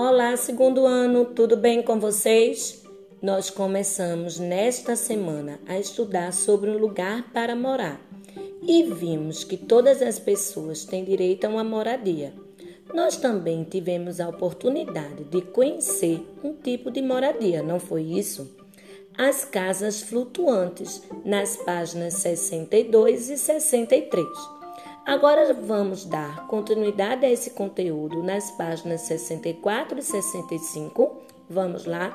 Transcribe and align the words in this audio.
Olá, 0.00 0.36
segundo 0.36 0.86
ano, 0.86 1.24
tudo 1.24 1.56
bem 1.56 1.82
com 1.82 1.98
vocês? 1.98 2.84
Nós 3.20 3.50
começamos 3.50 4.38
nesta 4.38 4.94
semana 4.94 5.58
a 5.66 5.76
estudar 5.76 6.32
sobre 6.32 6.70
um 6.70 6.78
lugar 6.78 7.32
para 7.32 7.56
morar 7.56 8.00
e 8.62 8.84
vimos 8.84 9.42
que 9.42 9.56
todas 9.56 10.00
as 10.00 10.16
pessoas 10.16 10.84
têm 10.84 11.02
direito 11.02 11.46
a 11.46 11.48
uma 11.48 11.64
moradia. 11.64 12.32
Nós 12.94 13.16
também 13.16 13.64
tivemos 13.64 14.20
a 14.20 14.28
oportunidade 14.28 15.24
de 15.24 15.42
conhecer 15.42 16.24
um 16.44 16.54
tipo 16.54 16.92
de 16.92 17.02
moradia, 17.02 17.60
não 17.60 17.80
foi 17.80 18.02
isso? 18.02 18.56
As 19.18 19.44
casas 19.44 20.00
flutuantes, 20.00 21.02
nas 21.24 21.56
páginas 21.56 22.14
62 22.14 23.30
e 23.30 23.36
63. 23.36 24.57
Agora 25.08 25.54
vamos 25.54 26.04
dar 26.04 26.46
continuidade 26.48 27.24
a 27.24 27.30
esse 27.30 27.52
conteúdo 27.52 28.22
nas 28.22 28.50
páginas 28.50 29.00
64 29.00 29.98
e 29.98 30.02
65. 30.02 31.22
Vamos 31.48 31.86
lá? 31.86 32.10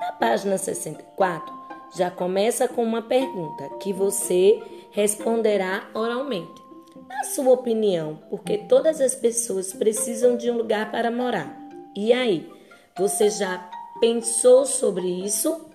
Na 0.00 0.10
página 0.14 0.58
64, 0.58 1.54
já 1.96 2.10
começa 2.10 2.66
com 2.66 2.82
uma 2.82 3.02
pergunta 3.02 3.68
que 3.78 3.92
você 3.92 4.60
responderá 4.90 5.88
oralmente. 5.94 6.60
Na 7.08 7.22
sua 7.22 7.52
opinião, 7.52 8.18
porque 8.28 8.58
todas 8.58 9.00
as 9.00 9.14
pessoas 9.14 9.72
precisam 9.72 10.36
de 10.36 10.50
um 10.50 10.56
lugar 10.56 10.90
para 10.90 11.12
morar. 11.12 11.56
E 11.96 12.12
aí, 12.12 12.50
você 12.98 13.30
já 13.30 13.70
pensou 14.00 14.66
sobre 14.66 15.06
isso? 15.06 15.68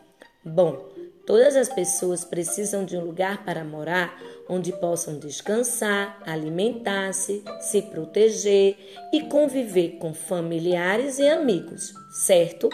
Bom, 0.43 0.91
Todas 1.25 1.55
as 1.55 1.69
pessoas 1.69 2.25
precisam 2.25 2.83
de 2.83 2.97
um 2.97 3.05
lugar 3.05 3.45
para 3.45 3.63
morar 3.63 4.13
onde 4.49 4.71
possam 4.73 5.17
descansar, 5.17 6.21
alimentar-se, 6.25 7.43
se 7.61 7.81
proteger 7.83 8.75
e 9.11 9.21
conviver 9.21 9.97
com 9.99 10.13
familiares 10.13 11.19
e 11.19 11.27
amigos, 11.27 11.93
certo? 12.11 12.69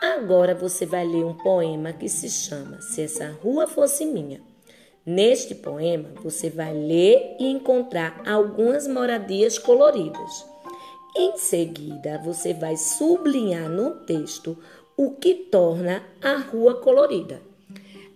Agora 0.00 0.54
você 0.54 0.84
vai 0.84 1.06
ler 1.06 1.24
um 1.24 1.34
poema 1.34 1.92
que 1.92 2.08
se 2.08 2.28
chama 2.28 2.80
Se 2.80 3.02
essa 3.02 3.30
rua 3.42 3.66
fosse 3.66 4.04
minha. 4.04 4.40
Neste 5.04 5.54
poema, 5.54 6.10
você 6.22 6.48
vai 6.48 6.72
ler 6.72 7.36
e 7.38 7.46
encontrar 7.46 8.22
algumas 8.24 8.86
moradias 8.86 9.58
coloridas. 9.58 10.46
Em 11.16 11.36
seguida, 11.36 12.20
você 12.24 12.54
vai 12.54 12.76
sublinhar 12.76 13.68
no 13.68 13.96
texto 14.06 14.56
o 14.96 15.10
que 15.10 15.34
torna 15.34 16.02
a 16.22 16.36
rua 16.36 16.80
colorida. 16.80 17.51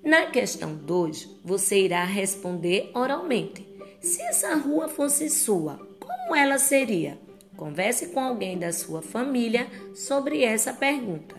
Na 0.06 0.26
questão 0.26 0.72
2, 0.72 1.40
você 1.44 1.80
irá 1.80 2.04
responder 2.04 2.92
oralmente. 2.94 3.66
Se 4.00 4.22
essa 4.22 4.54
rua 4.54 4.86
fosse 4.86 5.28
sua, 5.28 5.80
como 5.98 6.32
ela 6.32 6.60
seria? 6.60 7.18
Converse 7.56 8.10
com 8.10 8.20
alguém 8.20 8.56
da 8.56 8.72
sua 8.72 9.02
família 9.02 9.66
sobre 9.96 10.44
essa 10.44 10.72
pergunta. 10.72 11.34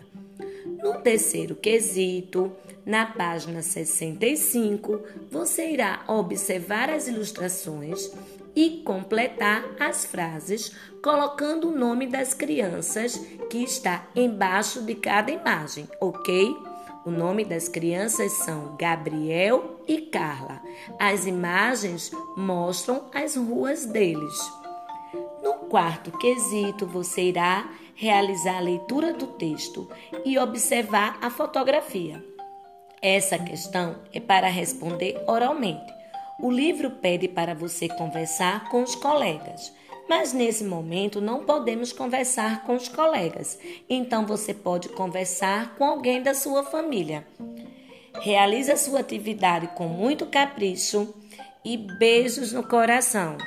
No 0.84 0.96
terceiro 0.96 1.56
quesito, 1.56 2.52
na 2.86 3.06
página 3.06 3.62
65, 3.62 5.00
você 5.32 5.70
irá 5.70 6.04
observar 6.06 6.90
as 6.90 7.08
ilustrações 7.08 8.12
e 8.54 8.82
completar 8.84 9.64
as 9.80 10.04
frases 10.04 10.74
colocando 11.02 11.70
o 11.70 11.78
nome 11.78 12.06
das 12.06 12.34
crianças 12.34 13.16
que 13.50 13.64
está 13.64 14.10
embaixo 14.14 14.82
de 14.82 14.94
cada 14.94 15.32
imagem, 15.32 15.88
ok? 16.02 16.67
O 17.08 17.10
nome 17.10 17.46
das 17.46 17.70
crianças 17.70 18.34
são 18.34 18.76
Gabriel 18.78 19.80
e 19.88 20.02
Carla. 20.02 20.62
As 21.00 21.26
imagens 21.26 22.12
mostram 22.36 23.06
as 23.16 23.38
ruas 23.38 23.86
deles. 23.86 24.38
No 25.42 25.54
quarto 25.70 26.12
quesito, 26.18 26.86
você 26.86 27.30
irá 27.30 27.72
realizar 27.96 28.58
a 28.58 28.60
leitura 28.60 29.14
do 29.14 29.26
texto 29.26 29.90
e 30.26 30.38
observar 30.38 31.18
a 31.22 31.30
fotografia. 31.30 32.22
Essa 33.02 33.40
questão 33.40 33.96
é 34.12 34.20
para 34.20 34.50
responder 34.50 35.18
oralmente. 35.28 35.94
O 36.42 36.52
livro 36.52 36.92
pede 36.92 37.30
para 37.30 37.56
você 37.56 37.88
conversar 37.88 38.68
com 38.68 38.84
os 38.84 38.96
colegas. 38.96 39.72
Mas 40.08 40.32
nesse 40.32 40.64
momento 40.64 41.20
não 41.20 41.44
podemos 41.44 41.92
conversar 41.92 42.64
com 42.64 42.76
os 42.76 42.88
colegas, 42.88 43.60
então 43.90 44.26
você 44.26 44.54
pode 44.54 44.90
conversar 44.90 45.76
com 45.76 45.84
alguém 45.84 46.22
da 46.22 46.34
sua 46.34 46.64
família. 46.64 47.28
Realize 48.22 48.72
a 48.72 48.78
sua 48.78 49.02
atividade 49.02 49.68
com 49.76 49.88
muito 49.88 50.26
capricho 50.26 51.14
e 51.64 51.78
beijos 51.78 52.54
no 52.54 52.64
coração. 52.64 53.38